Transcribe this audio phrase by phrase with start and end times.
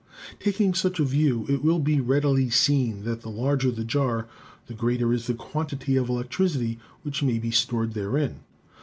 [0.39, 4.27] Taking such a view, it will be readily seen that the larger the jar,
[4.65, 8.39] the greater is the quantity of electricity which may be stored therein.